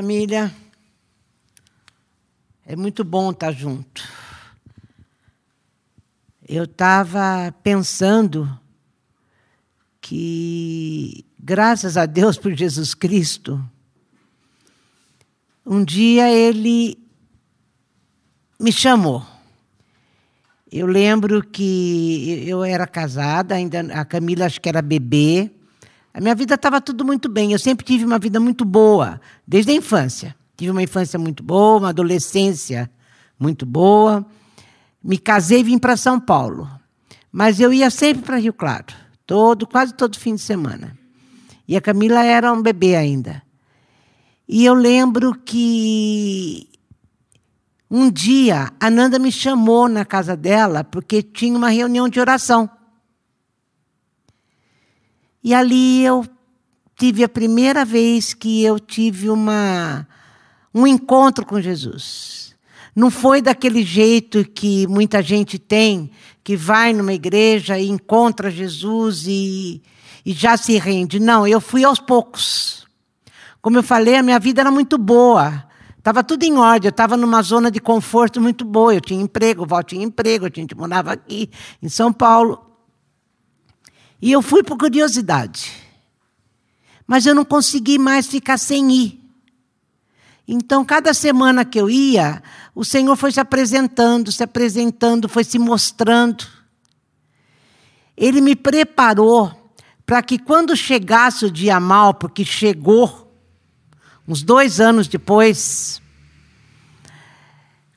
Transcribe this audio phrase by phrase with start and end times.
[0.00, 0.50] Família,
[2.64, 4.02] é muito bom estar junto.
[6.48, 8.58] Eu estava pensando
[10.00, 13.62] que, graças a Deus por Jesus Cristo,
[15.66, 16.96] um dia ele
[18.58, 19.22] me chamou.
[20.72, 25.50] Eu lembro que eu era casada, ainda a Camila acho que era bebê.
[26.12, 27.52] A minha vida estava tudo muito bem.
[27.52, 30.34] Eu sempre tive uma vida muito boa, desde a infância.
[30.56, 32.90] Tive uma infância muito boa, uma adolescência
[33.38, 34.26] muito boa.
[35.02, 36.68] Me casei e vim para São Paulo.
[37.32, 38.86] Mas eu ia sempre para Rio Claro,
[39.24, 40.98] todo, quase todo fim de semana.
[41.66, 43.42] E a Camila era um bebê ainda.
[44.48, 46.68] E eu lembro que
[47.88, 52.68] um dia a Nanda me chamou na casa dela porque tinha uma reunião de oração.
[55.42, 56.26] E ali eu
[56.96, 60.06] tive a primeira vez que eu tive uma,
[60.74, 62.54] um encontro com Jesus.
[62.94, 66.10] Não foi daquele jeito que muita gente tem,
[66.44, 69.80] que vai numa igreja e encontra Jesus e,
[70.26, 71.18] e já se rende.
[71.18, 72.86] Não, eu fui aos poucos.
[73.62, 75.64] Como eu falei, a minha vida era muito boa.
[75.96, 78.94] Estava tudo em ordem, eu estava numa zona de conforto muito boa.
[78.94, 81.50] Eu tinha emprego, o Val tinha emprego, a gente morava aqui
[81.82, 82.69] em São Paulo.
[84.20, 85.72] E eu fui por curiosidade.
[87.06, 89.20] Mas eu não consegui mais ficar sem ir.
[90.46, 92.42] Então, cada semana que eu ia,
[92.74, 96.44] o Senhor foi se apresentando, se apresentando, foi se mostrando.
[98.16, 99.72] Ele me preparou
[100.04, 103.32] para que quando chegasse o dia mal, porque chegou,
[104.26, 106.02] uns dois anos depois,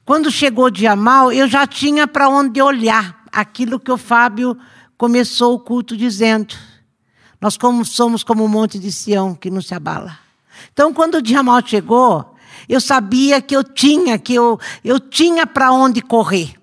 [0.06, 4.56] quando chegou o dia mal, eu já tinha para onde olhar aquilo que o Fábio
[5.04, 6.56] começou o culto dizendo:
[7.42, 10.18] Nós somos como um monte de Sião que não se abala.
[10.72, 12.38] Então, quando o dia mal chegou,
[12.70, 16.54] eu sabia que eu tinha, que eu, eu tinha para onde correr.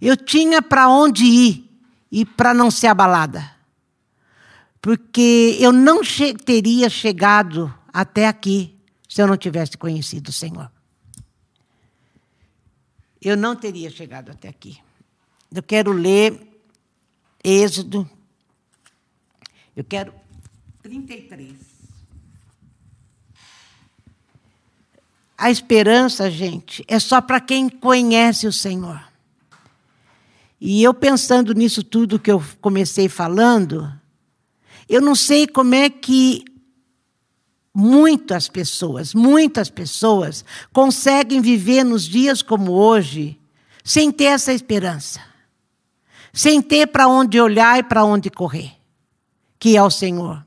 [0.00, 1.68] Eu tinha para onde ir
[2.12, 3.50] e para não ser abalada.
[4.80, 8.78] Porque eu não che teria chegado até aqui
[9.08, 10.70] se eu não tivesse conhecido o Senhor.
[13.20, 14.78] Eu não teria chegado até aqui.
[15.52, 16.45] Eu quero ler
[17.48, 18.10] Êxodo.
[19.76, 20.12] Eu quero
[20.82, 21.52] 33.
[25.38, 29.00] A esperança, gente, é só para quem conhece o Senhor.
[30.60, 33.92] E eu pensando nisso tudo que eu comecei falando,
[34.88, 36.44] eu não sei como é que
[37.72, 43.38] muitas pessoas, muitas pessoas conseguem viver nos dias como hoje
[43.84, 45.35] sem ter essa esperança
[46.36, 48.72] sem ter para onde olhar e para onde correr,
[49.58, 50.44] que é o Senhor.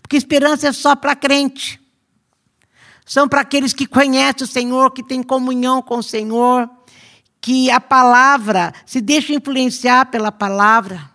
[0.00, 1.78] Porque esperança é só para crente.
[3.04, 6.70] São para aqueles que conhecem o Senhor, que têm comunhão com o Senhor,
[7.38, 11.10] que a palavra se deixa influenciar pela palavra,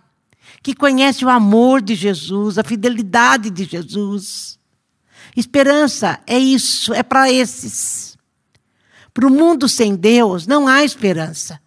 [0.61, 4.59] que conhece o amor de Jesus, a fidelidade de Jesus.
[5.35, 8.15] Esperança é isso, é para esses.
[9.11, 11.59] Para o mundo sem Deus não há esperança.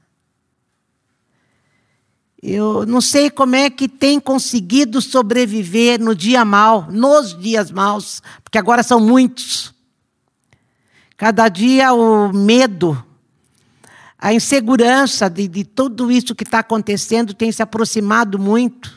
[2.41, 8.23] Eu não sei como é que tem conseguido sobreviver no dia mal, nos dias maus,
[8.45, 9.75] porque agora são muitos.
[11.17, 13.05] Cada dia o medo,
[14.17, 18.97] a insegurança de, de tudo isso que está acontecendo tem se aproximado muito.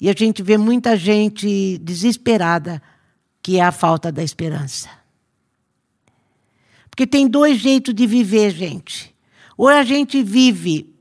[0.00, 2.82] E a gente vê muita gente desesperada,
[3.40, 4.88] que é a falta da esperança.
[6.90, 9.14] Porque tem dois jeitos de viver, gente.
[9.56, 10.97] Ou a gente vive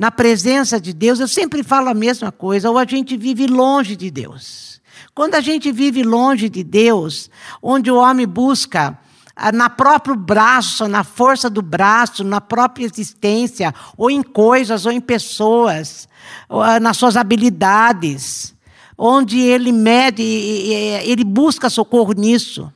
[0.00, 3.94] na presença de Deus, eu sempre falo a mesma coisa, ou a gente vive longe
[3.94, 4.80] de Deus.
[5.14, 7.28] Quando a gente vive longe de Deus,
[7.62, 8.98] onde o homem busca
[9.36, 14.92] ah, na próprio braço, na força do braço, na própria existência, ou em coisas, ou
[14.92, 16.08] em pessoas,
[16.48, 18.54] ou ah, nas suas habilidades,
[18.96, 22.72] onde ele mede, ele busca socorro nisso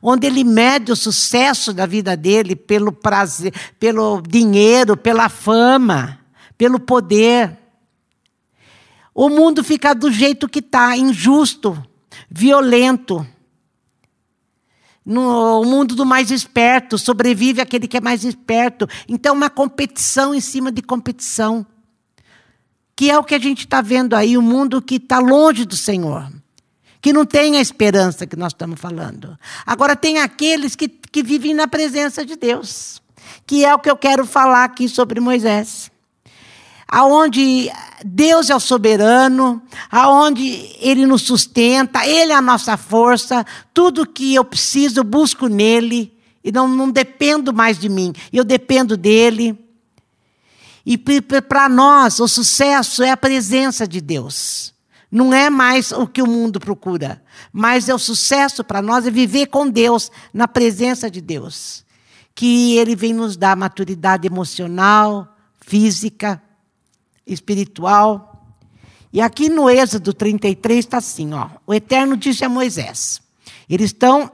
[0.00, 6.17] onde ele mede o sucesso da vida dele pelo prazer, pelo dinheiro, pela fama
[6.58, 7.56] pelo poder.
[9.14, 11.80] O mundo fica do jeito que está, injusto,
[12.28, 13.24] violento.
[15.06, 18.86] No mundo do mais esperto, sobrevive aquele que é mais esperto.
[19.08, 21.64] Então, uma competição em cima de competição.
[22.94, 25.64] Que é o que a gente está vendo aí, o um mundo que está longe
[25.64, 26.30] do Senhor.
[27.00, 29.38] Que não tem a esperança que nós estamos falando.
[29.64, 33.00] Agora, tem aqueles que, que vivem na presença de Deus.
[33.46, 35.90] Que é o que eu quero falar aqui sobre Moisés
[36.88, 37.70] aonde
[38.04, 43.44] Deus é o soberano, aonde Ele nos sustenta, Ele é a nossa força,
[43.74, 48.42] tudo que eu preciso eu busco nele, e não, não dependo mais de mim, eu
[48.42, 49.58] dependo dele.
[50.86, 54.72] E para nós, o sucesso é a presença de Deus.
[55.10, 59.10] Não é mais o que o mundo procura, mas é o sucesso para nós é
[59.10, 61.84] viver com Deus, na presença de Deus.
[62.34, 66.42] Que Ele vem nos dar maturidade emocional, física,
[67.28, 68.46] espiritual.
[69.12, 73.20] E aqui no Êxodo 33 está assim: ó, o Eterno disse a Moisés.
[73.68, 74.30] Eles estão.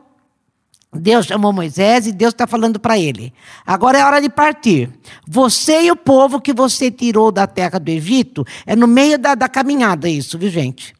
[0.96, 3.34] Deus chamou Moisés e Deus está falando para ele.
[3.66, 4.88] Agora é hora de partir.
[5.26, 9.34] Você e o povo que você tirou da terra do Egito, é no meio da,
[9.34, 10.94] da caminhada isso, viu gente?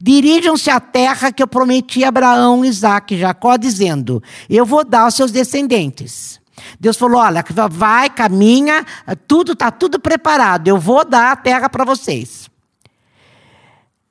[0.00, 5.02] Dirijam-se à terra que eu prometi a Abraão, Isaac e Jacó, dizendo: Eu vou dar
[5.02, 6.40] aos seus descendentes.
[6.78, 8.84] Deus falou: olha, vai, caminha,
[9.26, 10.68] tudo está tudo preparado.
[10.68, 12.50] Eu vou dar a terra para vocês.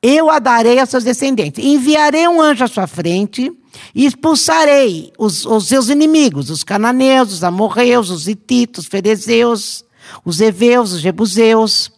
[0.01, 1.63] Eu a darei aos seus descendentes.
[1.63, 3.51] Enviarei um anjo à sua frente
[3.95, 9.85] e expulsarei os, os seus inimigos, os cananeus, os amorreus, os hititos, os ferezeus,
[10.25, 11.92] os heveus, os jebuseus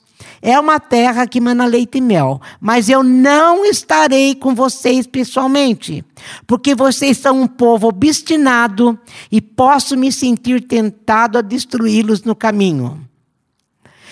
[0.47, 6.05] é uma terra que mana leite e mel, mas eu não estarei com vocês pessoalmente,
[6.45, 8.95] porque vocês são um povo obstinado
[9.31, 13.03] e posso me sentir tentado a destruí-los no caminho.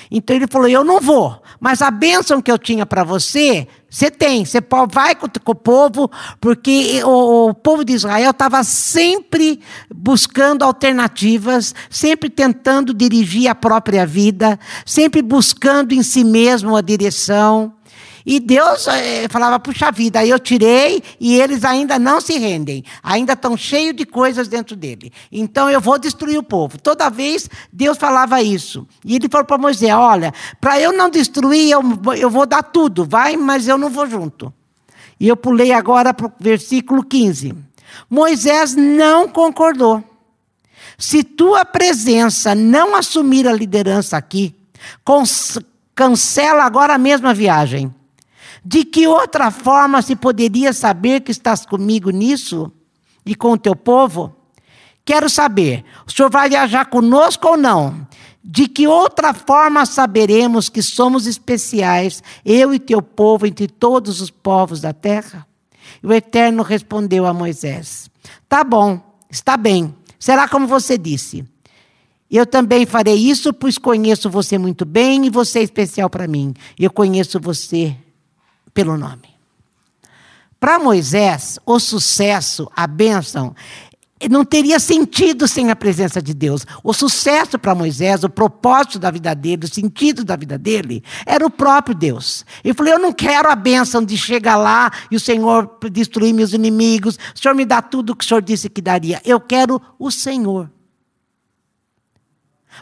[0.09, 4.12] Então ele falou: Eu não vou, mas a bênção que eu tinha para você, você
[4.12, 4.44] tem.
[4.44, 4.60] Você
[4.92, 6.12] vai com, o povo,
[6.42, 14.06] porque o, o povo de Israel estava sempre buscando alternativas, sempre tentando dirigir a própria
[14.06, 17.71] vida, sempre buscando em si mesmo a direção.
[18.25, 22.83] E Deus eh, falava, puxa vida, aí eu tirei e eles ainda não se rendem,
[23.01, 25.11] ainda estão cheios de coisas dentro dele.
[25.31, 26.79] Então eu vou destruir o povo.
[26.79, 28.87] Toda vez Deus falava isso.
[29.03, 31.81] E ele falou para Moisés: olha, para eu não destruir, eu,
[32.17, 34.53] eu vou dar tudo, vai, mas eu não vou junto.
[35.19, 37.53] E eu pulei agora para o versículo 15.
[38.09, 40.03] Moisés não concordou.
[40.97, 44.55] Se tua presença não assumir a liderança aqui,
[45.93, 47.93] cancela agora a mesma viagem.
[48.63, 52.71] De que outra forma se poderia saber que estás comigo nisso
[53.25, 54.33] e com o teu povo?
[55.04, 58.07] Quero saber, o senhor vai viajar conosco ou não?
[58.42, 64.30] De que outra forma saberemos que somos especiais, eu e teu povo, entre todos os
[64.30, 65.45] povos da terra?
[66.01, 68.10] E o Eterno respondeu a Moisés:
[68.48, 71.45] Tá bom, está bem, será como você disse.
[72.31, 76.54] Eu também farei isso, pois conheço você muito bem e você é especial para mim.
[76.80, 77.95] Eu conheço você
[78.73, 79.33] pelo nome.
[80.59, 83.53] Para Moisés, o sucesso, a bênção,
[84.29, 86.65] não teria sentido sem a presença de Deus.
[86.83, 91.45] O sucesso para Moisés, o propósito da vida dele, o sentido da vida dele, era
[91.45, 92.45] o próprio Deus.
[92.63, 96.53] Ele falou: Eu não quero a bênção de chegar lá e o Senhor destruir meus
[96.53, 99.21] inimigos, o Senhor me dá tudo o que o Senhor disse que daria.
[99.25, 100.71] Eu quero o Senhor.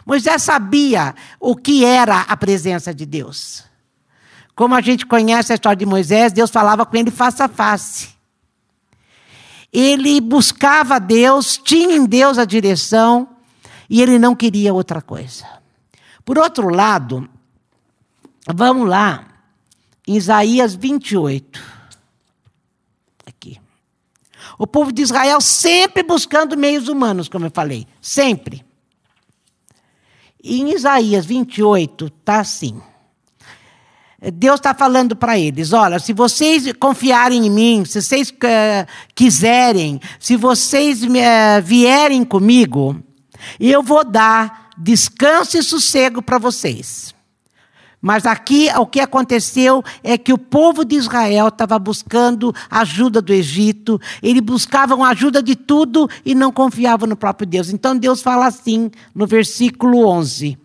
[0.06, 3.71] Moisés sabia o que era a presença de Deus.
[4.62, 8.10] Como a gente conhece a história de Moisés, Deus falava com ele face a face.
[9.72, 13.28] Ele buscava Deus, tinha em Deus a direção
[13.90, 15.44] e ele não queria outra coisa.
[16.24, 17.28] Por outro lado,
[18.46, 19.26] vamos lá,
[20.06, 21.60] Isaías 28.
[23.26, 23.60] Aqui.
[24.56, 28.64] O povo de Israel sempre buscando meios humanos, como eu falei, sempre.
[30.40, 32.80] Em Isaías 28 está assim.
[34.30, 40.00] Deus está falando para eles: olha, se vocês confiarem em mim, se vocês uh, quiserem,
[40.20, 41.08] se vocês uh,
[41.62, 42.96] vierem comigo,
[43.58, 47.12] eu vou dar descanso e sossego para vocês.
[48.00, 53.32] Mas aqui o que aconteceu é que o povo de Israel estava buscando ajuda do
[53.32, 57.70] Egito, eles buscavam ajuda de tudo e não confiavam no próprio Deus.
[57.70, 60.58] Então Deus fala assim no versículo 11,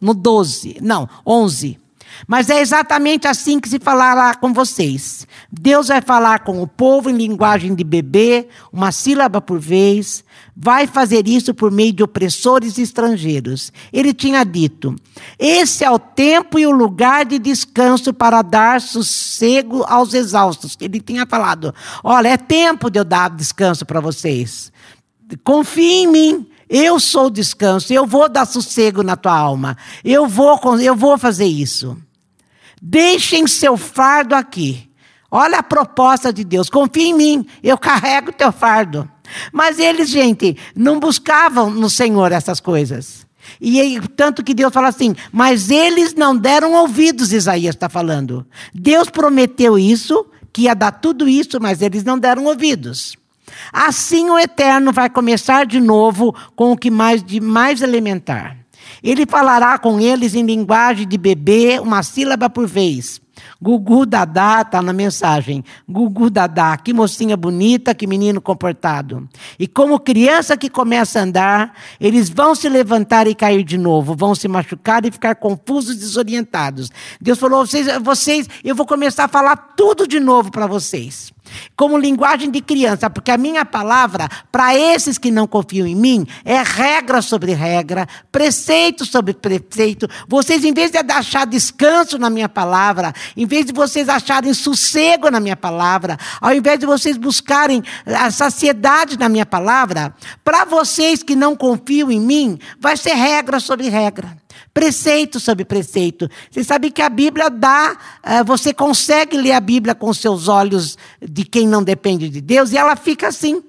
[0.00, 1.78] no 12, não, 11.
[2.26, 5.26] Mas é exatamente assim que se falará com vocês.
[5.50, 10.24] Deus vai falar com o povo em linguagem de bebê, uma sílaba por vez.
[10.56, 13.72] Vai fazer isso por meio de opressores estrangeiros.
[13.92, 14.94] Ele tinha dito:
[15.38, 20.76] Esse é o tempo e o lugar de descanso para dar sossego aos exaustos.
[20.80, 21.74] Ele tinha falado:
[22.04, 24.72] Olha, é tempo de eu dar descanso para vocês.
[25.44, 26.46] Confie em mim.
[26.72, 29.76] Eu sou o descanso, eu vou dar sossego na tua alma.
[30.04, 31.98] Eu vou, eu vou fazer isso.
[32.80, 34.88] Deixem seu fardo aqui.
[35.28, 36.70] Olha a proposta de Deus.
[36.70, 39.10] Confia em mim, eu carrego o teu fardo.
[39.52, 43.26] Mas eles, gente, não buscavam no Senhor essas coisas.
[43.60, 48.46] E tanto que Deus fala assim, mas eles não deram ouvidos, Isaías está falando.
[48.72, 53.16] Deus prometeu isso, que ia dar tudo isso, mas eles não deram ouvidos.
[53.72, 58.56] Assim o Eterno vai começar de novo com o que mais de mais elementar.
[59.02, 63.20] Ele falará com eles em linguagem de bebê, uma sílaba por vez.
[63.60, 65.64] Gugu Dadá está na mensagem.
[65.88, 69.28] Gugu Dadá, que mocinha bonita, que menino comportado.
[69.58, 74.14] E como criança que começa a andar, eles vão se levantar e cair de novo,
[74.14, 76.90] vão se machucar e ficar confusos, desorientados.
[77.20, 81.32] Deus falou: vocês, vocês eu vou começar a falar tudo de novo para vocês
[81.76, 86.26] como linguagem de criança, porque a minha palavra, para esses que não confiam em mim,
[86.44, 90.08] é regra sobre regra, preceito sobre preceito.
[90.28, 95.30] Vocês, em vez de achar descanso na minha palavra, em vez de vocês acharem sossego
[95.30, 100.14] na minha palavra, ao invés de vocês buscarem a saciedade na minha palavra,
[100.44, 104.39] para vocês que não confiam em mim, vai ser regra sobre regra.
[104.72, 106.30] Preceito sobre preceito.
[106.50, 110.96] Você sabe que a Bíblia dá, uh, você consegue ler a Bíblia com seus olhos
[111.20, 113.62] de quem não depende de Deus, e ela fica assim.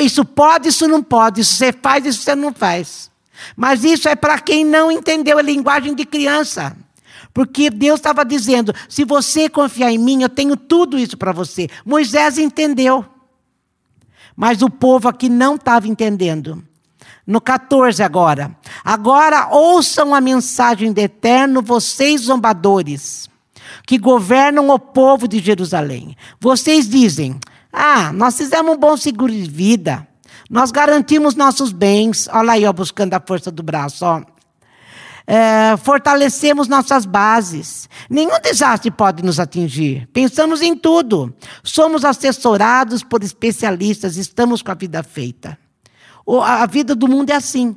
[0.00, 3.10] Isso pode, isso não pode, isso você faz, isso você não faz.
[3.54, 6.76] Mas isso é para quem não entendeu a linguagem de criança.
[7.32, 11.68] Porque Deus estava dizendo: se você confiar em mim, eu tenho tudo isso para você.
[11.84, 13.04] Moisés entendeu.
[14.34, 16.64] Mas o povo aqui não estava entendendo.
[17.28, 18.56] No 14 agora.
[18.82, 23.28] Agora ouçam a mensagem do Eterno, vocês zombadores,
[23.86, 26.16] que governam o povo de Jerusalém.
[26.40, 27.38] Vocês dizem:
[27.70, 30.08] Ah, nós fizemos um bom seguro de vida.
[30.48, 32.30] Nós garantimos nossos bens.
[32.32, 34.22] Olha aí, ó, buscando a força do braço, ó.
[35.26, 37.90] É, fortalecemos nossas bases.
[38.08, 40.08] Nenhum desastre pode nos atingir.
[40.14, 41.34] Pensamos em tudo.
[41.62, 45.58] Somos assessorados por especialistas, estamos com a vida feita.
[46.42, 47.76] A vida do mundo é assim.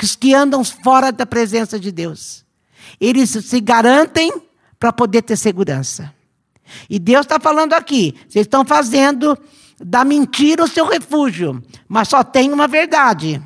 [0.00, 2.44] Os que andam fora da presença de Deus.
[3.00, 4.32] Eles se garantem
[4.78, 6.12] para poder ter segurança.
[6.88, 9.36] E Deus está falando aqui: vocês estão fazendo
[9.80, 13.42] da mentira o seu refúgio, mas só tem uma verdade.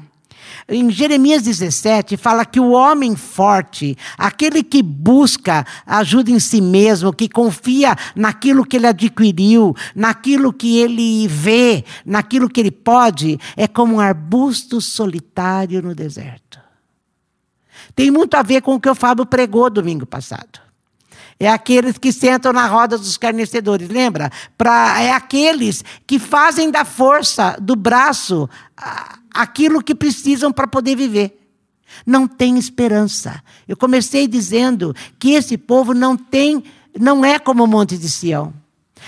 [0.73, 7.13] Em Jeremias 17, fala que o homem forte, aquele que busca ajuda em si mesmo,
[7.13, 13.69] que confia naquilo que ele adquiriu, naquilo que ele vê, naquilo que ele pode, é
[13.69, 16.59] como um arbusto solitário no deserto.
[17.95, 20.72] Tem muito a ver com o que o Fábio pregou domingo passado.
[21.43, 24.31] É aqueles que sentam na roda dos carnecedores, lembra?
[24.57, 28.49] Pra, é aqueles que fazem da força do braço
[29.35, 31.37] aquilo que precisam para poder viver.
[32.07, 33.43] Não tem esperança.
[33.67, 36.63] Eu comecei dizendo que esse povo não tem,
[36.97, 38.55] não é como o Monte de Sião.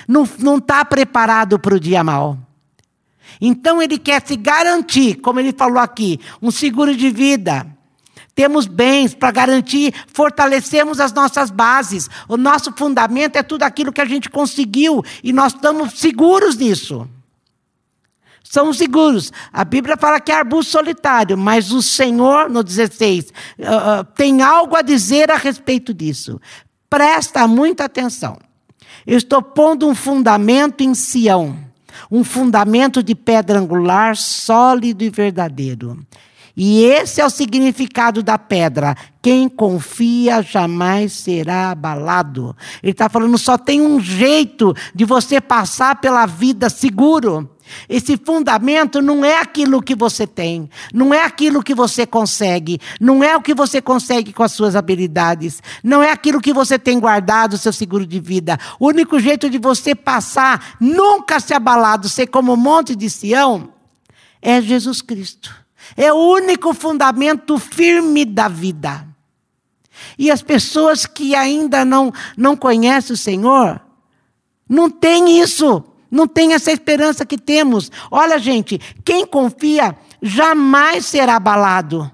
[0.08, 0.24] Não
[0.58, 2.36] está preparado para o dia mal.
[3.40, 7.64] Então ele quer se garantir, como ele falou aqui, um seguro de vida.
[8.34, 12.08] Temos bens para garantir, fortalecemos as nossas bases.
[12.28, 17.08] O nosso fundamento é tudo aquilo que a gente conseguiu e nós estamos seguros nisso
[18.54, 19.32] são seguros.
[19.52, 23.30] A Bíblia fala que é arbusto solitário, mas o Senhor, no 16, uh,
[24.00, 26.40] uh, tem algo a dizer a respeito disso.
[26.88, 28.38] Presta muita atenção.
[29.04, 31.58] Eu estou pondo um fundamento em Sião,
[32.08, 35.98] um fundamento de pedra angular, sólido e verdadeiro.
[36.56, 38.96] E esse é o significado da pedra.
[39.20, 42.56] Quem confia jamais será abalado.
[42.82, 47.50] Ele está falando, só tem um jeito de você passar pela vida seguro.
[47.88, 53.24] Esse fundamento não é aquilo que você tem, não é aquilo que você consegue, não
[53.24, 57.00] é o que você consegue com as suas habilidades, não é aquilo que você tem
[57.00, 58.58] guardado, seu seguro de vida.
[58.78, 63.70] O único jeito de você passar, nunca se abalado, ser como o monte de Sião,
[64.42, 65.63] é Jesus Cristo.
[65.96, 69.06] É o único fundamento firme da vida.
[70.18, 73.80] E as pessoas que ainda não, não conhecem o Senhor,
[74.68, 75.84] não têm isso.
[76.10, 77.90] Não tem essa esperança que temos.
[78.08, 82.08] Olha, gente, quem confia jamais será abalado.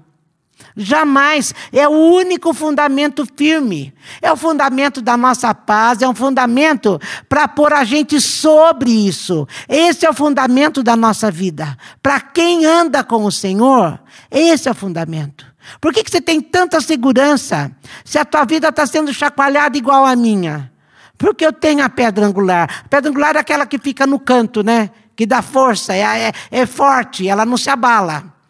[0.75, 1.53] Jamais.
[1.71, 3.93] É o único fundamento firme.
[4.21, 9.47] É o fundamento da nossa paz, é um fundamento para pôr a gente sobre isso.
[9.67, 11.77] Esse é o fundamento da nossa vida.
[12.01, 13.99] Para quem anda com o Senhor,
[14.29, 15.45] esse é o fundamento.
[15.79, 17.71] Por que, que você tem tanta segurança
[18.03, 20.71] se a tua vida está sendo chacoalhada igual a minha?
[21.17, 22.83] Porque eu tenho a pedra angular.
[22.85, 24.89] A pedra angular é aquela que fica no canto, né?
[25.15, 28.40] Que dá força, é, é, é forte, ela não se abala.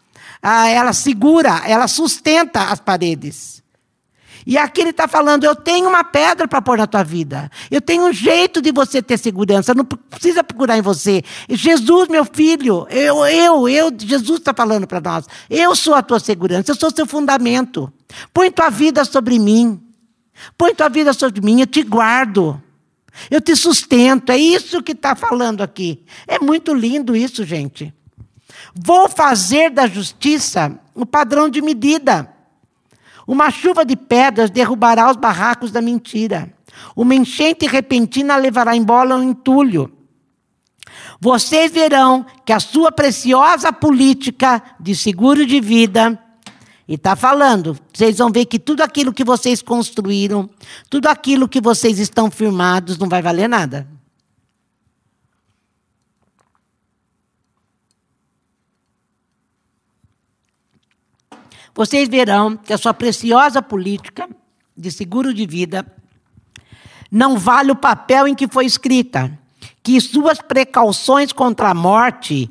[0.42, 3.62] Ah, ela segura, ela sustenta as paredes.
[4.46, 7.50] E aqui ele está falando: eu tenho uma pedra para pôr na tua vida.
[7.70, 9.74] Eu tenho um jeito de você ter segurança.
[9.74, 11.22] Não precisa procurar em você.
[11.48, 15.26] Jesus, meu filho, eu, eu, eu, Jesus está falando para nós.
[15.48, 17.92] Eu sou a tua segurança, eu sou o seu fundamento.
[18.34, 19.80] Põe tua vida sobre mim.
[20.58, 22.60] Põe tua vida sobre mim, eu te guardo.
[23.30, 24.32] Eu te sustento.
[24.32, 26.02] É isso que está falando aqui.
[26.26, 27.94] É muito lindo isso, gente.
[28.74, 32.32] Vou fazer da justiça o padrão de medida.
[33.26, 36.52] Uma chuva de pedras derrubará os barracos da mentira.
[36.96, 39.92] Uma enchente repentina levará embora o entulho.
[41.20, 46.18] Vocês verão que a sua preciosa política de seguro de vida,
[46.88, 50.50] e está falando, vocês vão ver que tudo aquilo que vocês construíram,
[50.90, 53.86] tudo aquilo que vocês estão firmados, não vai valer nada.
[61.74, 64.28] Vocês verão que a sua preciosa política
[64.76, 65.86] de seguro de vida
[67.10, 69.38] não vale o papel em que foi escrita,
[69.82, 72.50] que suas precauções contra a morte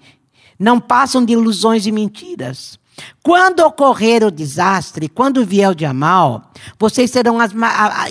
[0.60, 2.80] não passam de ilusões e mentiras.
[3.24, 7.38] Quando ocorrer o desastre, quando vier o dia mal, vocês serão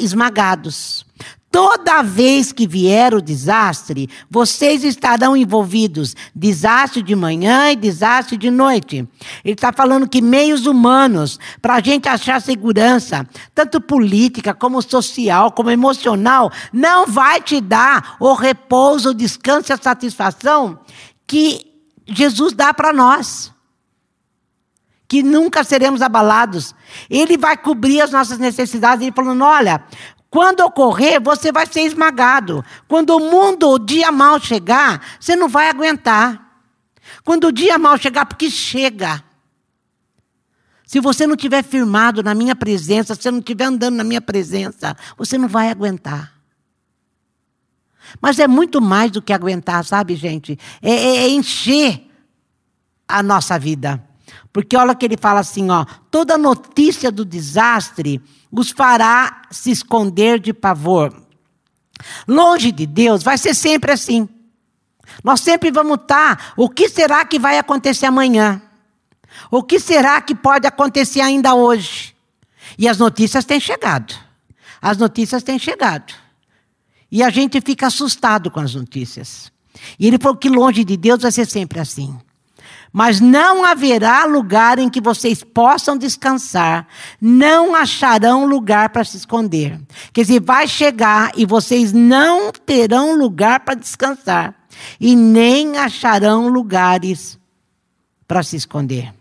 [0.01, 1.07] esmagados.
[1.51, 6.15] Toda vez que vier o desastre, vocês estarão envolvidos.
[6.33, 8.99] Desastre de manhã e desastre de noite.
[9.45, 15.51] Ele está falando que meios humanos, para a gente achar segurança, tanto política, como social,
[15.51, 20.79] como emocional, não vai te dar o repouso, o descanso e a satisfação
[21.27, 21.67] que
[22.07, 23.53] Jesus dá para nós
[25.09, 26.73] que nunca seremos abalados.
[27.11, 29.03] Ele vai cobrir as nossas necessidades.
[29.03, 29.83] Ele falando: olha,
[30.31, 32.65] quando ocorrer, você vai ser esmagado.
[32.87, 36.63] Quando o mundo, o dia mal chegar, você não vai aguentar.
[37.25, 39.25] Quando o dia mal chegar, porque chega.
[40.87, 44.21] Se você não tiver firmado na minha presença, se você não estiver andando na minha
[44.21, 46.33] presença, você não vai aguentar.
[48.21, 50.57] Mas é muito mais do que aguentar, sabe, gente?
[50.81, 52.09] É, é, é encher
[53.07, 54.03] a nossa vida.
[54.53, 60.41] Porque olha que ele fala assim, ó, toda notícia do desastre os fará se esconder
[60.41, 61.15] de pavor.
[62.27, 64.29] Longe de Deus vai ser sempre assim.
[65.23, 68.61] Nós sempre vamos estar, o que será que vai acontecer amanhã?
[69.51, 72.15] O que será que pode acontecer ainda hoje?
[72.79, 74.15] E as notícias têm chegado.
[74.81, 76.13] As notícias têm chegado.
[77.11, 79.53] E a gente fica assustado com as notícias.
[79.99, 82.19] E ele falou que longe de Deus vai ser sempre assim.
[82.93, 86.89] Mas não haverá lugar em que vocês possam descansar,
[87.21, 89.81] não acharão lugar para se esconder.
[90.13, 94.55] Quer dizer, vai chegar e vocês não terão lugar para descansar,
[94.99, 97.39] e nem acharão lugares
[98.27, 99.20] para se esconder.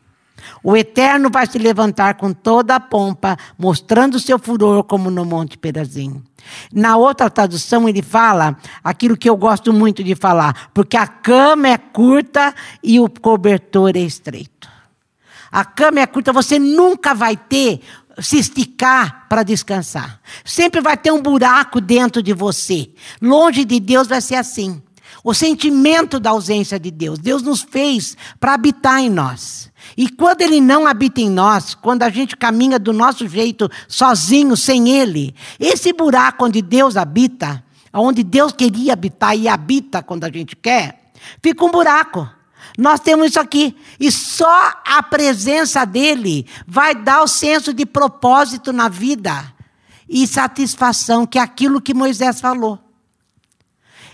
[0.64, 5.58] O Eterno vai se levantar com toda a pompa, mostrando seu furor como no Monte
[5.58, 6.22] Perazim.
[6.74, 11.68] Na outra tradução ele fala aquilo que eu gosto muito de falar, porque a cama
[11.68, 14.70] é curta e o cobertor é estreito.
[15.52, 17.82] A cama é curta, você nunca vai ter
[18.22, 20.20] se esticar para descansar.
[20.44, 22.90] Sempre vai ter um buraco dentro de você.
[23.22, 24.82] Longe de Deus vai ser assim.
[25.24, 27.20] O sentimento da ausência de Deus.
[27.20, 29.72] Deus nos fez para habitar em nós.
[29.98, 34.56] E quando Ele não habita em nós, quando a gente caminha do nosso jeito, sozinho,
[34.56, 40.32] sem Ele, esse buraco onde Deus habita, onde Deus queria habitar e habita quando a
[40.32, 42.30] gente quer, fica um buraco.
[42.78, 43.76] Nós temos isso aqui.
[44.00, 49.54] E só a presença dele vai dar o senso de propósito na vida
[50.08, 52.89] e satisfação, que é aquilo que Moisés falou.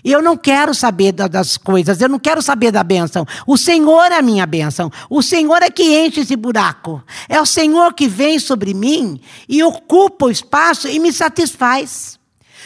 [0.08, 3.26] Eu não quero saber das coisas, eu não quero saber da bênção.
[3.44, 4.88] O Senhor é a minha bênção.
[5.10, 7.02] O Senhor é que enche esse buraco.
[7.28, 12.20] É o Senhor que vem sobre mim e ocupa o espaço e me satisfaz.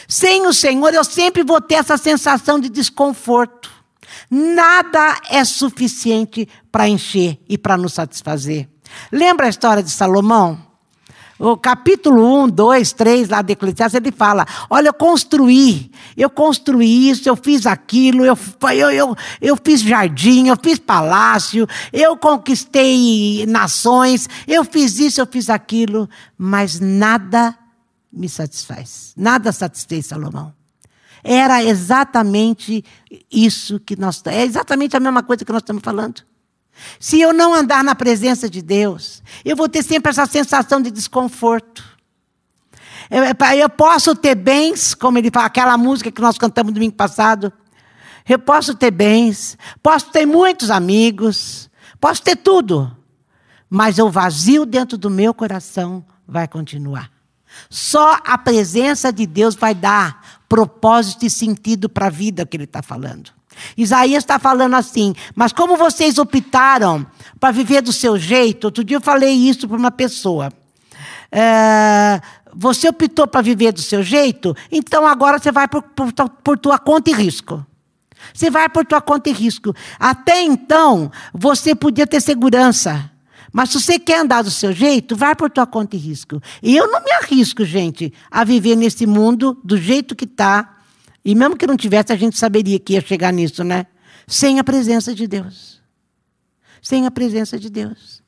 [0.07, 3.71] Sem o Senhor, eu sempre vou ter essa sensação de desconforto.
[4.31, 8.69] Nada é suficiente para encher e para nos satisfazer.
[9.11, 10.70] Lembra a história de Salomão?
[11.41, 17.09] O capítulo 1, 2, 3 lá de Eclesiastes, ele fala: Olha, eu construí, eu construí
[17.09, 18.39] isso, eu fiz aquilo, eu,
[18.75, 25.27] eu, eu, eu fiz jardim, eu fiz palácio, eu conquistei nações, eu fiz isso, eu
[25.27, 27.57] fiz aquilo, mas nada
[28.13, 29.15] me satisfaz.
[29.17, 30.53] Nada satisfez Salomão.
[31.25, 32.85] Era exatamente
[33.31, 34.23] isso que nós.
[34.27, 36.23] É exatamente a mesma coisa que nós estamos falando.
[36.99, 40.91] Se eu não andar na presença de Deus, eu vou ter sempre essa sensação de
[40.91, 41.85] desconforto.
[43.11, 43.25] Eu,
[43.57, 47.53] eu posso ter bens, como ele fala, aquela música que nós cantamos domingo passado.
[48.29, 51.69] Eu posso ter bens, posso ter muitos amigos,
[52.01, 52.97] posso ter tudo,
[53.69, 57.11] mas o vazio dentro do meu coração vai continuar.
[57.69, 62.65] Só a presença de Deus vai dar propósito e sentido para a vida que ele
[62.65, 63.40] está falando.
[63.77, 67.07] Isaías está falando assim, mas como vocês optaram
[67.39, 70.53] para viver do seu jeito, outro dia eu falei isso para uma pessoa.
[71.33, 72.21] É,
[72.55, 76.79] você optou para viver do seu jeito, então agora você vai por, por, por tua
[76.79, 77.65] conta e risco.
[78.35, 79.75] Você vai por tua conta e risco.
[79.99, 83.11] Até então, você podia ter segurança.
[83.53, 86.41] Mas se você quer andar do seu jeito, vai por tua conta e risco.
[86.63, 90.77] E eu não me arrisco, gente, a viver nesse mundo do jeito que está.
[91.25, 93.87] E mesmo que não tivesse, a gente saberia que ia chegar nisso, né?
[94.27, 95.81] Sem a presença de Deus.
[96.81, 98.23] Sem a presença de Deus.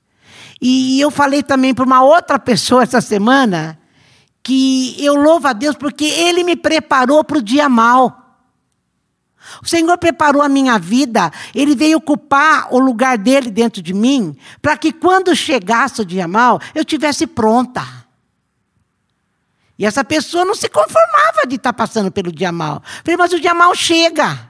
[0.60, 3.78] E eu falei também para uma outra pessoa essa semana
[4.42, 8.18] que eu louvo a Deus porque Ele me preparou para o dia mal.
[9.62, 14.36] O Senhor preparou a minha vida, Ele veio ocupar o lugar dele dentro de mim,
[14.60, 18.01] para que quando chegasse o dia mal, eu tivesse pronta.
[19.82, 22.80] E essa pessoa não se conformava de estar passando pelo dia mal.
[23.04, 24.48] Falei, mas o dia mal chega.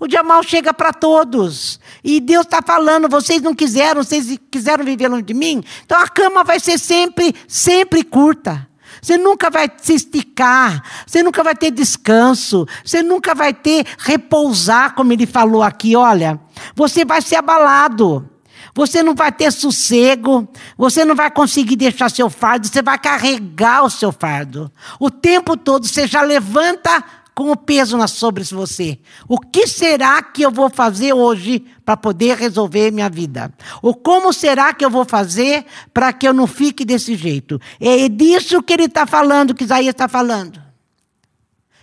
[0.00, 1.78] O dia mal chega para todos.
[2.02, 5.62] E Deus está falando, vocês não quiseram, vocês quiseram viver longe de mim.
[5.84, 8.66] Então a cama vai ser sempre, sempre curta.
[9.02, 14.94] Você nunca vai se esticar, você nunca vai ter descanso, você nunca vai ter repousar,
[14.94, 16.40] como ele falou aqui, olha.
[16.74, 18.26] Você vai ser abalado.
[18.74, 23.84] Você não vai ter sossego, você não vai conseguir deixar seu fardo, você vai carregar
[23.84, 24.70] o seu fardo.
[24.98, 27.02] O tempo todo você já levanta
[27.34, 28.98] com o peso sobre você.
[29.26, 33.52] O que será que eu vou fazer hoje para poder resolver minha vida?
[33.80, 37.60] Ou como será que eu vou fazer para que eu não fique desse jeito?
[37.80, 40.60] É disso que ele está falando, que Isaías está falando.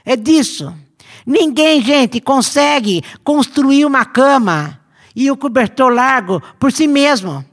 [0.06, 0.74] É disso.
[1.26, 4.80] Ninguém, gente, consegue construir uma cama
[5.18, 7.44] e o cobertor largo por si mesmo.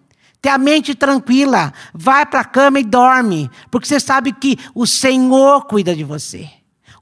[0.43, 4.87] Ter a mente tranquila, vai para a cama e dorme, porque você sabe que o
[4.87, 6.47] Senhor cuida de você.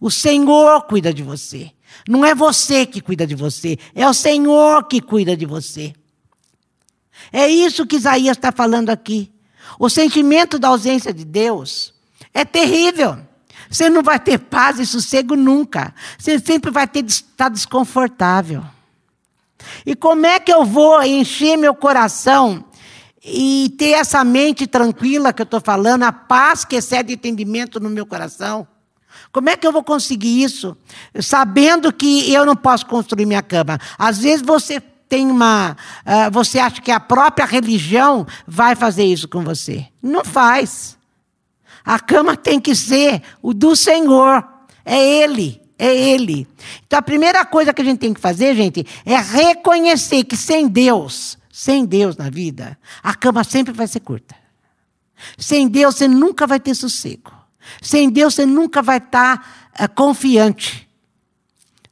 [0.01, 1.73] O Senhor cuida de você.
[2.09, 5.93] Não é você que cuida de você, é o Senhor que cuida de você.
[7.33, 9.33] É isso que Isaías está falando aqui.
[9.81, 11.93] O sentimento da ausência de Deus
[12.33, 13.19] é terrível.
[13.69, 15.93] Você não vai ter paz e sossego nunca.
[16.17, 18.65] Você sempre vai estar desconfortável.
[19.85, 22.65] E como é que eu vou encher meu coração
[23.25, 27.89] e ter essa mente tranquila que eu estou falando, a paz que excede entendimento no
[27.89, 28.67] meu coração?
[29.31, 30.77] Como é que eu vou conseguir isso?
[31.21, 33.79] Sabendo que eu não posso construir minha cama.
[33.99, 35.77] Às vezes você tem uma.
[36.07, 39.87] Uh, você acha que a própria religião vai fazer isso com você.
[40.03, 40.99] Não faz.
[41.85, 44.47] A cama tem que ser o do Senhor.
[44.85, 45.62] É Ele.
[45.85, 46.47] É Ele.
[46.87, 50.69] Então a primeira coisa que a gente tem que fazer, gente, é reconhecer que sem
[50.69, 54.37] Deus, sem Deus na vida, a cama sempre vai ser curta.
[55.37, 57.33] Sem Deus, você nunca vai ter sossego.
[57.81, 60.89] Sem Deus você nunca vai estar tá, é, confiante.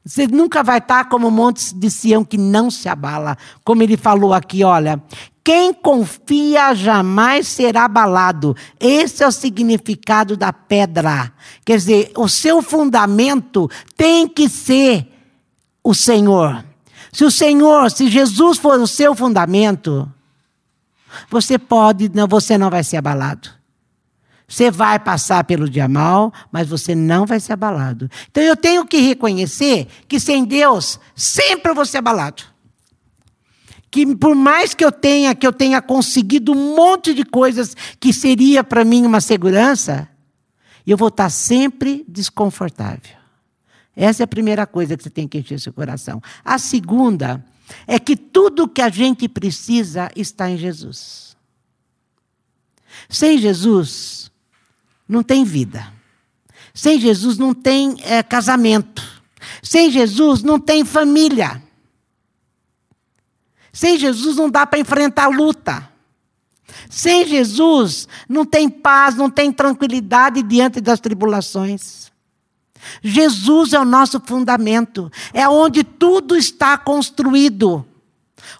[0.04, 3.36] Você nunca vai estar como o monte de Sião que não se abala.
[3.64, 5.02] Como ele falou aqui, olha.
[5.44, 8.56] Quem confia jamais será abalado.
[8.78, 11.32] Esse é o significado da pedra.
[11.64, 15.08] Quer dizer, o seu fundamento tem que ser
[15.82, 16.64] o Senhor.
[17.12, 20.10] Se o Senhor, se Jesus for o seu fundamento,
[21.30, 23.59] você pode, você não vai ser abalado.
[24.50, 28.10] Você vai passar pelo dia mal, mas você não vai ser abalado.
[28.28, 32.42] Então eu tenho que reconhecer que sem Deus sempre eu vou ser abalado.
[33.92, 38.12] Que por mais que eu tenha, que eu tenha conseguido um monte de coisas que
[38.12, 40.08] seria para mim uma segurança,
[40.84, 43.20] eu vou estar sempre desconfortável.
[43.94, 46.20] Essa é a primeira coisa que você tem que encher seu coração.
[46.44, 47.44] A segunda
[47.86, 51.36] é que tudo que a gente precisa está em Jesus.
[53.08, 54.29] Sem Jesus,
[55.10, 55.92] não tem vida.
[56.72, 59.02] Sem Jesus não tem é, casamento.
[59.60, 61.60] Sem Jesus não tem família.
[63.72, 65.90] Sem Jesus não dá para enfrentar luta.
[66.88, 72.12] Sem Jesus não tem paz, não tem tranquilidade diante das tribulações.
[73.02, 77.84] Jesus é o nosso fundamento, é onde tudo está construído.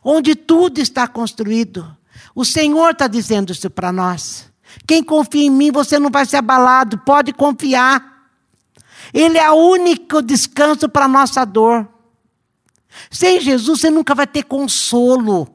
[0.02, 1.96] Onde tudo está construído.
[2.34, 4.49] O Senhor está dizendo isso para nós.
[4.86, 8.28] Quem confia em mim, você não vai ser abalado, pode confiar.
[9.12, 11.88] Ele é o único descanso para a nossa dor.
[13.10, 15.48] Sem Jesus, você nunca vai ter consolo.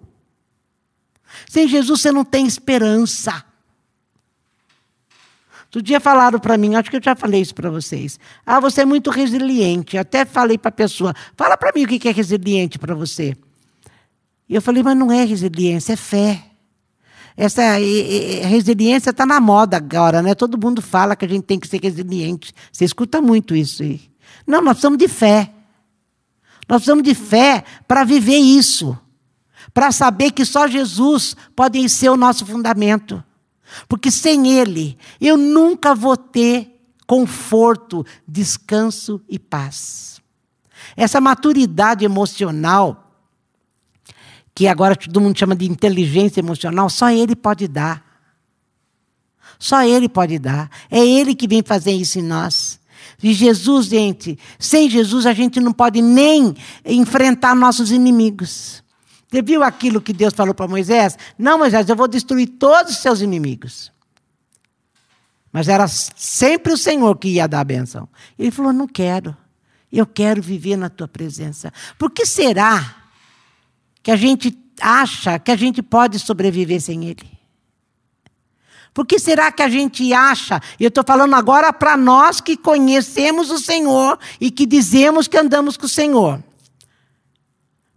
[1.49, 3.43] Sem Jesus, você não tem esperança.
[5.65, 8.17] Outro dia falaram para mim, acho que eu já falei isso para vocês.
[8.45, 9.97] Ah, você é muito resiliente.
[9.97, 13.35] Até falei para a pessoa, fala para mim o que é resiliente para você.
[14.47, 16.54] E eu falei, mas não é resiliência, é fé.
[17.37, 17.73] Essa
[18.43, 20.33] resiliência está na moda agora, né?
[20.33, 22.53] Todo mundo fala que a gente tem que ser resiliente.
[22.71, 24.01] Você escuta muito isso aí.
[24.47, 25.51] Não, nós precisamos de fé.
[26.67, 28.97] Nós precisamos de fé para viver isso.
[29.73, 33.21] Para saber que só Jesus pode ser o nosso fundamento.
[33.89, 36.71] Porque sem Ele, eu nunca vou ter
[37.05, 40.21] conforto, descanso e paz.
[40.95, 43.04] Essa maturidade emocional
[44.55, 48.01] que agora todo mundo chama de inteligência emocional, só ele pode dar.
[49.59, 50.69] Só ele pode dar.
[50.89, 52.79] É ele que vem fazer isso em nós.
[53.21, 58.81] E Jesus, gente, sem Jesus a gente não pode nem enfrentar nossos inimigos.
[59.29, 61.17] Você viu aquilo que Deus falou para Moisés?
[61.37, 63.91] Não, Moisés, eu vou destruir todos os seus inimigos.
[65.51, 68.07] Mas era sempre o Senhor que ia dar a benção.
[68.37, 69.35] Ele falou: Não quero.
[69.91, 71.71] Eu quero viver na tua presença.
[71.97, 73.04] Por que será
[74.05, 77.27] que a gente acha que a gente pode sobreviver sem Ele?
[78.93, 80.61] Por que será que a gente acha?
[80.79, 85.35] E eu estou falando agora para nós que conhecemos o Senhor e que dizemos que
[85.35, 86.39] andamos com o Senhor.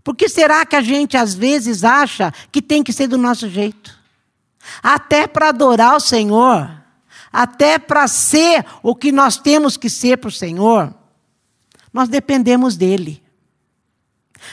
[0.02, 3.46] Por que será que a gente às vezes acha que tem que ser do nosso
[3.46, 3.94] jeito?
[4.82, 6.70] Até para adorar o Senhor,
[7.30, 10.94] até para ser o que nós temos que ser para o Senhor,
[11.92, 13.22] nós dependemos dEle.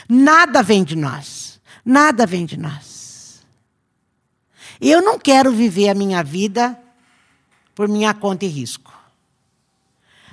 [0.06, 1.45] Nada vem de nós.
[1.86, 3.46] Nada vem de nós.
[4.80, 6.76] Eu não quero viver a minha vida
[7.76, 8.92] por minha conta e risco.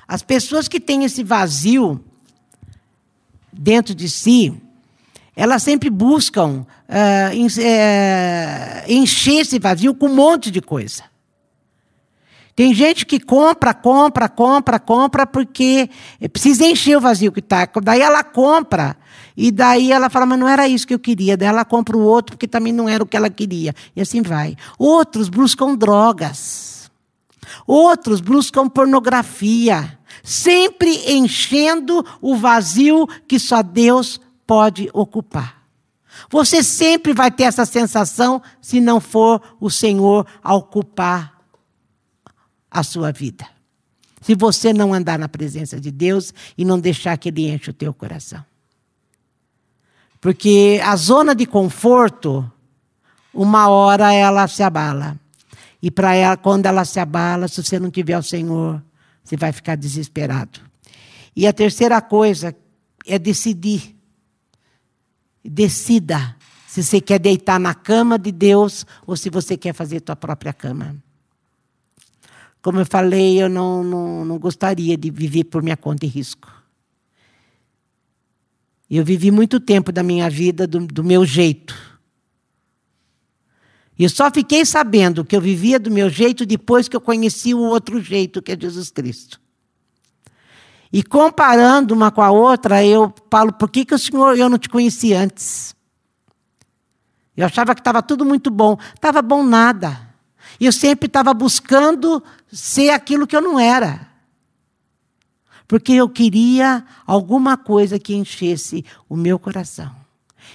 [0.07, 2.03] As pessoas que têm esse vazio
[3.51, 4.59] dentro de si,
[5.35, 7.35] elas sempre buscam uh,
[8.87, 11.03] encher esse vazio com um monte de coisa.
[12.55, 15.89] Tem gente que compra, compra, compra, compra porque
[16.31, 17.67] precisa encher o vazio que está.
[17.81, 18.95] Daí ela compra
[19.35, 21.35] e daí ela fala, mas não era isso que eu queria.
[21.35, 23.73] Daí ela compra o outro porque também não era o que ela queria.
[23.95, 24.55] E assim vai.
[24.77, 26.91] Outros buscam drogas.
[27.65, 29.97] Outros buscam pornografia.
[30.21, 35.63] Sempre enchendo o vazio que só Deus pode ocupar.
[36.29, 41.32] Você sempre vai ter essa sensação se não for o Senhor a ocupar
[42.73, 43.45] a sua vida.
[44.21, 47.73] Se você não andar na presença de Deus e não deixar que Ele enche o
[47.73, 48.43] teu coração.
[50.19, 52.49] Porque a zona de conforto,
[53.33, 55.19] uma hora ela se abala.
[55.81, 58.81] E para ela, quando ela se abala, se você não tiver o Senhor,
[59.21, 60.61] você vai ficar desesperado.
[61.35, 62.55] E a terceira coisa
[63.05, 63.93] é decidir.
[65.43, 70.15] Decida se você quer deitar na cama de Deus ou se você quer fazer tua
[70.15, 70.95] própria cama.
[72.63, 76.49] Como eu falei, eu não, não, não gostaria de viver por minha conta e risco.
[78.89, 81.75] Eu vivi muito tempo da minha vida do, do meu jeito.
[83.99, 87.59] E só fiquei sabendo que eu vivia do meu jeito depois que eu conheci o
[87.59, 89.41] outro jeito, que é Jesus Cristo.
[90.91, 94.57] E comparando uma com a outra, eu falo, por que, que o Senhor eu não
[94.57, 95.75] te conheci antes?
[97.35, 98.77] Eu achava que estava tudo muito bom.
[98.95, 100.12] Estava bom nada.
[100.63, 104.13] E eu sempre estava buscando ser aquilo que eu não era
[105.67, 109.91] porque eu queria alguma coisa que enchesse o meu coração.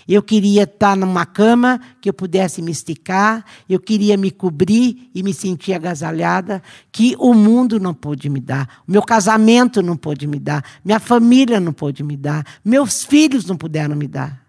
[0.07, 5.23] Eu queria estar numa cama que eu pudesse me esticar, eu queria me cobrir e
[5.25, 10.29] me sentir agasalhada, que o mundo não pôde me dar, o meu casamento não pôde
[10.29, 14.47] me dar, minha família não pôde me dar, meus filhos não puderam me dar.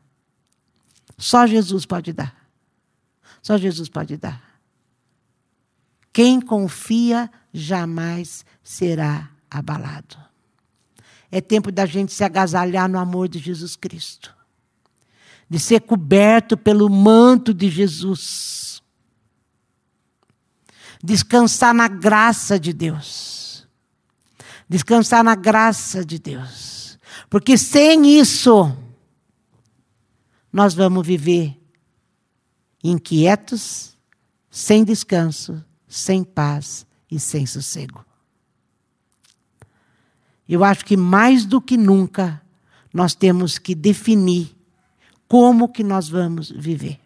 [1.17, 2.35] Só Jesus pode dar.
[3.41, 4.48] Só Jesus pode dar.
[6.11, 10.17] Quem confia jamais será abalado.
[11.31, 14.35] É tempo da gente se agasalhar no amor de Jesus Cristo,
[15.49, 18.81] de ser coberto pelo manto de Jesus,
[21.03, 23.67] descansar na graça de Deus,
[24.67, 28.75] descansar na graça de Deus, porque sem isso,
[30.51, 31.59] nós vamos viver
[32.83, 33.95] inquietos,
[34.49, 38.05] sem descanso, sem paz e sem sossego.
[40.47, 42.41] Eu acho que mais do que nunca
[42.93, 44.55] nós temos que definir
[45.27, 46.99] como que nós vamos viver.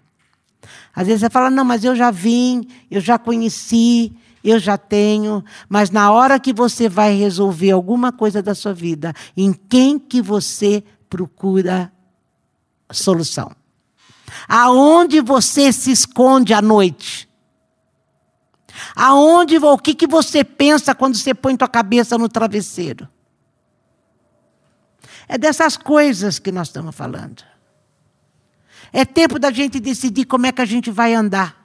[0.95, 5.43] Às vezes você fala, não, mas eu já vim, eu já conheci, eu já tenho,
[5.67, 10.21] mas na hora que você vai resolver alguma coisa da sua vida, em quem que
[10.21, 11.91] você procura
[12.91, 13.51] solução?
[14.47, 17.29] Aonde você se esconde à noite?
[18.95, 23.07] Aonde, o que, que você pensa quando você põe tua cabeça no travesseiro?
[25.27, 27.43] É dessas coisas que nós estamos falando.
[28.91, 31.63] É tempo da gente decidir como é que a gente vai andar.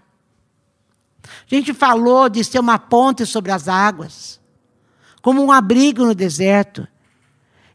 [1.22, 4.40] A gente falou de ser uma ponte sobre as águas,
[5.20, 6.87] como um abrigo no deserto.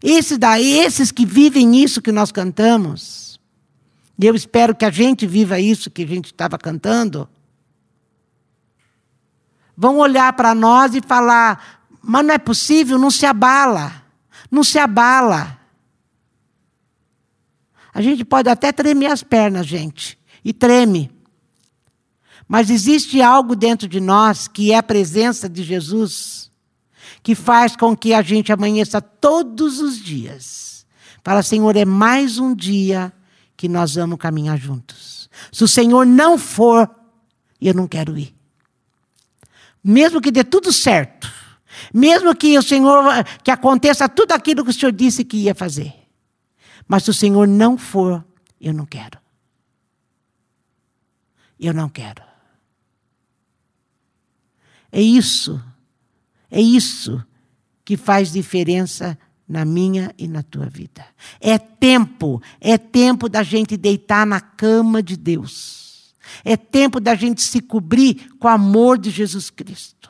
[0.01, 3.39] Esses daí, esses que vivem isso que nós cantamos,
[4.19, 7.29] e eu espero que a gente viva isso que a gente estava cantando,
[9.75, 14.03] vão olhar para nós e falar: mas não é possível, não se abala,
[14.51, 15.59] não se abala.
[17.93, 21.11] A gente pode até tremer as pernas, gente, e treme.
[22.47, 26.51] Mas existe algo dentro de nós que é a presença de Jesus,
[27.21, 30.85] que faz com que a gente amanheça todos os dias.
[31.23, 33.13] Fala, Senhor, é mais um dia
[33.55, 35.29] que nós vamos caminhar juntos.
[35.51, 36.89] Se o Senhor não for,
[37.61, 38.35] eu não quero ir.
[39.83, 41.29] Mesmo que dê tudo certo,
[41.93, 43.03] mesmo que o Senhor
[43.43, 45.93] que aconteça tudo aquilo que o Senhor disse que ia fazer.
[46.87, 48.23] Mas se o Senhor não for,
[48.59, 49.19] eu não quero.
[51.59, 52.21] Eu não quero.
[54.91, 55.61] É isso,
[56.51, 57.23] é isso
[57.83, 59.17] que faz diferença
[59.47, 61.05] na minha e na tua vida.
[61.39, 65.82] É tempo, é tempo da gente deitar na cama de Deus.
[66.43, 70.09] É tempo da gente se cobrir com o amor de Jesus Cristo.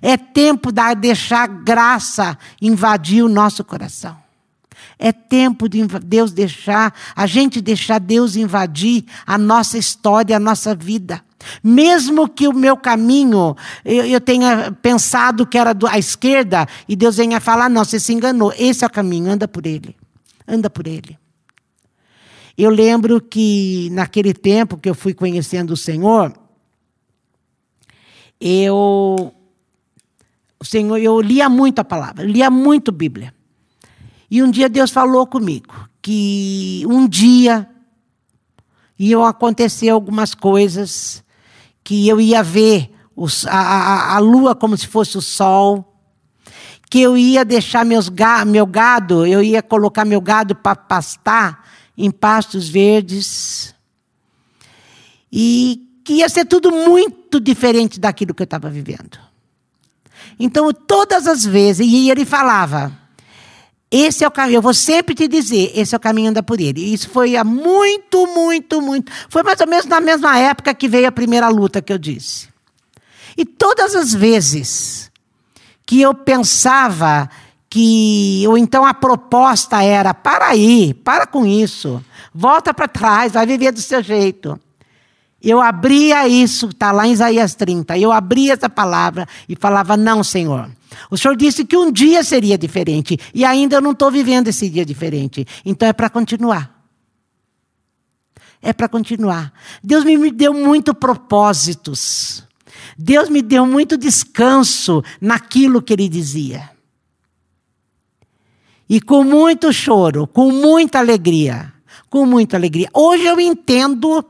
[0.00, 4.16] É tempo de deixar graça invadir o nosso coração.
[4.98, 10.74] É tempo de Deus deixar, a gente deixar Deus invadir a nossa história, a nossa
[10.74, 11.22] vida.
[11.62, 17.16] Mesmo que o meu caminho, eu, eu tenha pensado que era à esquerda, e Deus
[17.16, 19.94] venha falar: não, você se enganou, esse é o caminho, anda por ele.
[20.48, 21.18] Anda por ele.
[22.56, 26.32] Eu lembro que naquele tempo que eu fui conhecendo o Senhor,
[28.40, 29.34] eu,
[30.58, 33.34] o Senhor, eu lia muito a palavra, lia muito Bíblia.
[34.30, 37.68] E um dia Deus falou comigo que um dia
[38.98, 41.22] iam acontecer algumas coisas
[41.84, 45.94] que eu ia ver os, a, a, a, lua como se fosse o sol,
[46.90, 51.64] que eu ia deixar meus ga, meu gado, eu ia colocar meu gado para pastar
[51.96, 53.74] em pastos verdes,
[55.32, 59.18] e que ia ser tudo muito diferente daquilo que eu estava vivendo.
[60.38, 62.92] Então, todas as vezes, e ele falava,
[63.90, 66.60] esse é o caminho, eu vou sempre te dizer, esse é o caminho, anda por
[66.60, 66.92] ele.
[66.92, 69.10] Isso foi há muito, muito, muito.
[69.28, 72.48] Foi mais ou menos na mesma época que veio a primeira luta que eu disse.
[73.36, 75.10] E todas as vezes
[75.84, 77.30] que eu pensava
[77.76, 82.02] que, ou então a proposta era: para aí, para com isso,
[82.34, 84.58] volta para trás, vai viver do seu jeito.
[85.42, 90.24] Eu abria isso, está lá em Isaías 30, eu abria essa palavra e falava: não,
[90.24, 90.70] Senhor.
[91.10, 94.70] O Senhor disse que um dia seria diferente e ainda eu não estou vivendo esse
[94.70, 95.46] dia diferente.
[95.62, 96.74] Então é para continuar.
[98.62, 99.52] É para continuar.
[99.84, 102.42] Deus me deu muito propósitos.
[102.96, 106.75] Deus me deu muito descanso naquilo que Ele dizia.
[108.88, 111.72] E com muito choro, com muita alegria,
[112.08, 112.88] com muita alegria.
[112.94, 114.24] Hoje eu entendo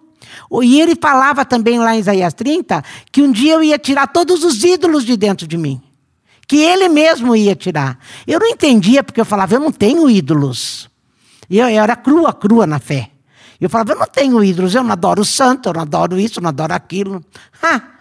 [0.63, 4.45] e ele falava também lá em Isaías 30 que um dia eu ia tirar todos
[4.45, 5.81] os ídolos de dentro de mim
[6.47, 7.99] que ele mesmo ia tirar.
[8.27, 10.89] Eu não entendia, porque eu falava, eu não tenho ídolos.
[11.51, 13.11] Eu, eu era crua, crua na fé.
[13.61, 16.39] Eu falava, eu não tenho ídolos, eu não adoro o santo, eu não adoro isso,
[16.39, 17.25] eu não adoro aquilo.
[17.63, 17.96] Ha!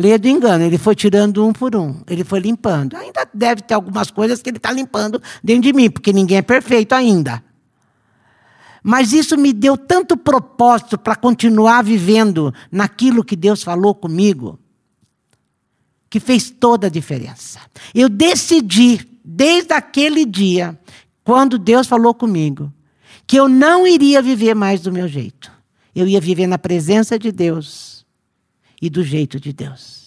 [0.00, 2.96] Leia do engano, ele foi tirando um por um, ele foi limpando.
[2.96, 6.42] Ainda deve ter algumas coisas que ele está limpando dentro de mim, porque ninguém é
[6.42, 7.44] perfeito ainda.
[8.82, 14.58] Mas isso me deu tanto propósito para continuar vivendo naquilo que Deus falou comigo
[16.08, 17.60] que fez toda a diferença.
[17.94, 20.80] Eu decidi, desde aquele dia,
[21.22, 22.72] quando Deus falou comigo,
[23.26, 25.52] que eu não iria viver mais do meu jeito.
[25.94, 27.99] Eu ia viver na presença de Deus
[28.80, 30.00] e do jeito de Deus.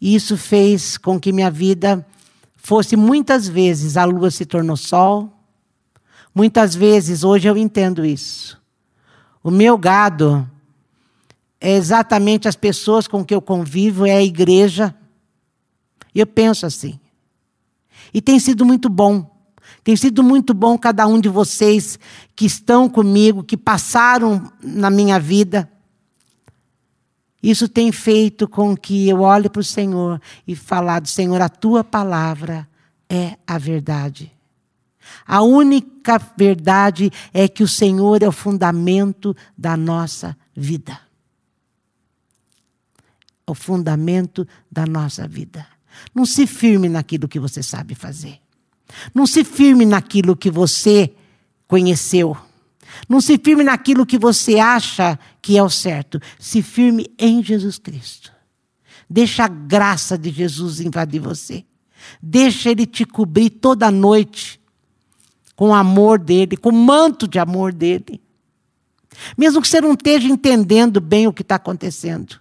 [0.00, 2.06] E isso fez com que minha vida
[2.56, 5.32] fosse muitas vezes a lua se tornou sol.
[6.34, 8.60] Muitas vezes, hoje eu entendo isso.
[9.42, 10.48] O meu gado
[11.60, 14.94] é exatamente as pessoas com que eu convivo, é a igreja.
[16.14, 16.98] Eu penso assim.
[18.12, 19.30] E tem sido muito bom.
[19.82, 21.98] Tem sido muito bom cada um de vocês
[22.34, 25.70] que estão comigo, que passaram na minha vida.
[27.44, 31.84] Isso tem feito com que eu olhe para o Senhor e falar: Senhor, a tua
[31.84, 32.68] palavra
[33.08, 34.32] é a verdade.
[35.26, 40.98] A única verdade é que o Senhor é o fundamento da nossa vida
[43.46, 45.66] o fundamento da nossa vida.
[46.14, 48.40] Não se firme naquilo que você sabe fazer.
[49.14, 51.14] Não se firme naquilo que você
[51.66, 52.36] conheceu.
[53.08, 56.20] Não se firme naquilo que você acha que é o certo.
[56.38, 58.32] Se firme em Jesus Cristo.
[59.08, 61.64] Deixa a graça de Jesus invadir você.
[62.22, 64.60] Deixa Ele te cobrir toda noite
[65.54, 68.20] com o amor dele, com o manto de amor dele.
[69.36, 72.40] Mesmo que você não esteja entendendo bem o que está acontecendo,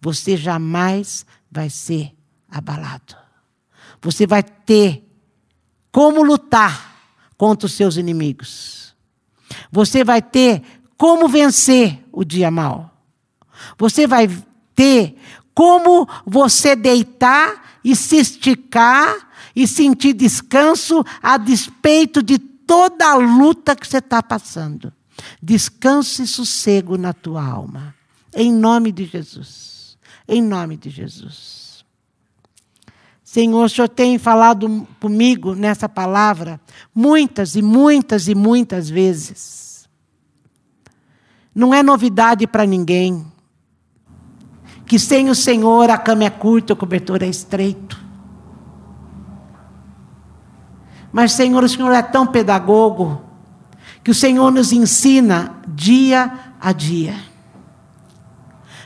[0.00, 2.12] você jamais vai ser
[2.50, 3.16] abalado.
[4.02, 5.06] Você vai ter
[5.92, 6.90] como lutar
[7.36, 8.79] contra os seus inimigos.
[9.70, 10.62] Você vai ter
[10.96, 12.90] como vencer o dia mal.
[13.78, 14.28] Você vai
[14.74, 15.16] ter
[15.54, 23.74] como você deitar e se esticar e sentir descanso a despeito de toda a luta
[23.74, 24.92] que você está passando.
[25.42, 27.94] Descanso e sossego na tua alma.
[28.34, 29.98] Em nome de Jesus.
[30.26, 31.69] Em nome de Jesus.
[33.32, 36.60] Senhor, o Senhor tem falado comigo nessa palavra
[36.92, 39.88] muitas e muitas e muitas vezes.
[41.54, 43.24] Não é novidade para ninguém
[44.84, 48.04] que sem o Senhor a cama é curta, o cobertor é estreito.
[51.12, 53.22] Mas, Senhor, o Senhor é tão pedagogo
[54.02, 57.14] que o Senhor nos ensina dia a dia.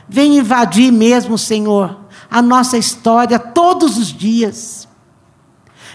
[0.07, 2.04] Vem invadir mesmo, Senhor,
[2.35, 4.89] a nossa história todos os dias.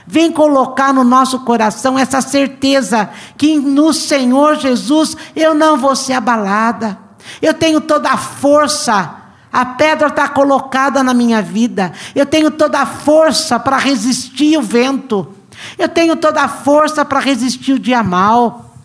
[0.07, 6.15] Vem colocar no nosso coração essa certeza que no Senhor Jesus eu não vou ser
[6.15, 6.99] abalada.
[7.43, 9.19] Eu tenho toda a força
[9.53, 11.93] a pedra está colocada na minha vida.
[12.15, 15.35] Eu tenho toda a força para resistir o vento.
[15.77, 18.77] Eu tenho toda a força para resistir o dia mal.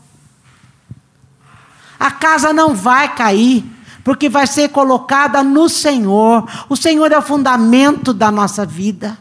[1.99, 3.63] A casa não vai cair,
[4.05, 6.47] porque vai ser colocada no Senhor.
[6.69, 9.17] O Senhor é o fundamento da nossa vida.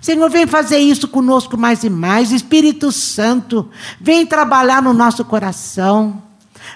[0.00, 2.32] Senhor, vem fazer isso conosco mais e mais.
[2.32, 3.68] Espírito Santo,
[4.00, 6.22] vem trabalhar no nosso coração.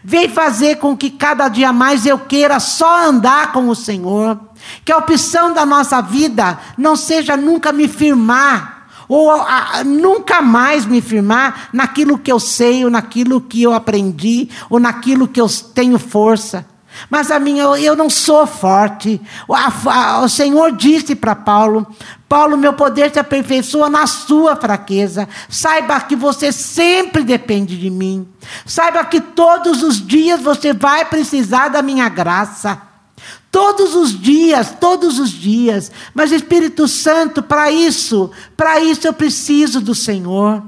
[0.05, 4.39] Vem fazer com que cada dia mais eu queira só andar com o Senhor.
[4.85, 10.85] Que a opção da nossa vida não seja nunca me firmar ou a, nunca mais
[10.85, 15.49] me firmar naquilo que eu sei, ou naquilo que eu aprendi, ou naquilo que eu
[15.75, 16.65] tenho força.
[17.09, 19.21] Mas a minha, eu não sou forte.
[19.49, 21.87] O, Senhor disse para Paulo:
[22.29, 25.29] Paulo, meu poder se aperfeiçoa na sua fraqueza.
[25.49, 28.29] Saiba que você sempre depende de mim.
[28.67, 32.83] Saiba que todos os dias você vai precisar da minha graça.
[33.51, 35.91] Todos os dias, todos os dias.
[36.15, 40.63] Mas Espírito Santo, para isso, para isso eu preciso do Senhor.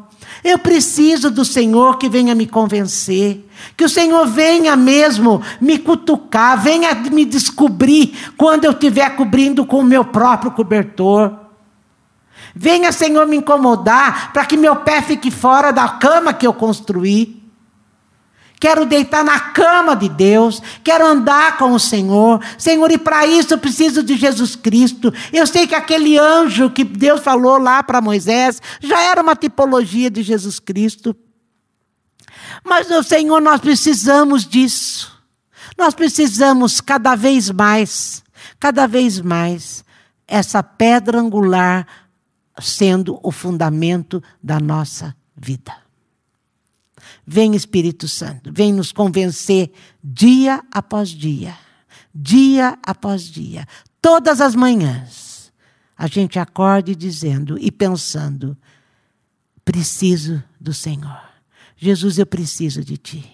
[0.45, 3.49] Eu preciso do Senhor que venha me convencer.
[3.77, 9.79] Que o Senhor venha mesmo me cutucar, venha me descobrir quando eu estiver cobrindo com
[9.79, 11.33] o meu próprio cobertor.
[12.55, 17.42] Venha, Senhor, me incomodar para que meu pé fique fora da cama que eu construí
[18.63, 22.41] quero deitar na cama de Deus, quero andar com o Senhor.
[22.57, 25.13] Senhor, e para isso eu preciso de Jesus Cristo.
[25.33, 30.09] Eu sei que aquele anjo que Deus falou lá para Moisés já era uma tipologia
[30.09, 31.17] de Jesus Cristo.
[32.63, 35.11] Mas, meu Senhor, nós precisamos disso.
[35.77, 38.23] Nós precisamos cada vez mais,
[38.61, 39.85] cada vez mais,
[40.25, 41.85] essa pedra angular
[42.61, 45.83] sendo o fundamento da nossa vida.
[47.27, 51.57] Vem Espírito Santo, vem nos convencer dia após dia,
[52.13, 53.67] dia após dia,
[54.01, 55.53] todas as manhãs.
[55.97, 58.57] A gente acorde dizendo e pensando:
[59.65, 61.23] preciso do Senhor.
[61.77, 63.25] Jesus, eu preciso de ti.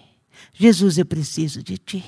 [0.53, 2.03] Jesus, eu preciso de ti.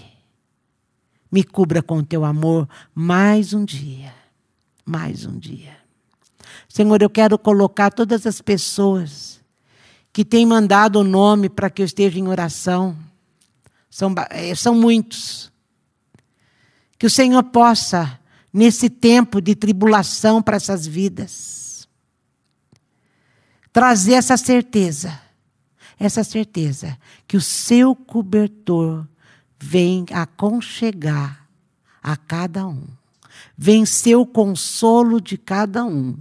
[1.31, 4.13] Me cubra com teu amor mais um dia,
[4.85, 5.77] mais um dia.
[6.69, 9.40] Senhor, eu quero colocar todas as pessoas
[10.13, 12.97] que tem mandado o nome para que eu esteja em oração.
[13.89, 15.51] São, eh, são muitos.
[16.97, 18.19] Que o Senhor possa,
[18.53, 21.87] nesse tempo de tribulação para essas vidas,
[23.71, 25.19] trazer essa certeza,
[25.97, 26.97] essa certeza
[27.27, 29.07] que o seu cobertor
[29.59, 31.47] vem aconchegar
[32.03, 32.85] a cada um,
[33.57, 36.17] vem ser o consolo de cada um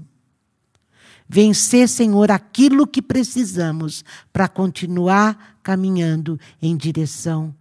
[1.33, 7.55] vencer, Senhor, aquilo que precisamos para continuar caminhando em direção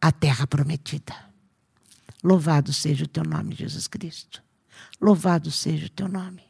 [0.00, 1.14] à terra prometida.
[2.22, 4.42] Louvado seja o teu nome, Jesus Cristo.
[5.00, 6.42] Louvado seja o teu nome.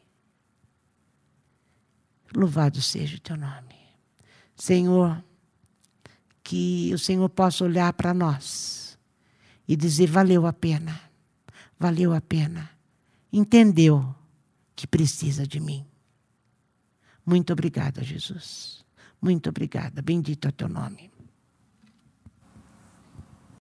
[2.35, 3.75] Louvado seja o teu nome.
[4.57, 5.23] Senhor,
[6.43, 8.99] que o Senhor possa olhar para nós
[9.69, 10.99] e dizer: valeu a pena,
[11.79, 12.71] valeu a pena.
[13.31, 14.15] Entendeu
[14.75, 15.90] que precisa de mim.
[17.31, 18.85] Muito obrigada, Jesus.
[19.23, 20.03] Muito obrigada.
[20.03, 21.13] Bendito é teu nome.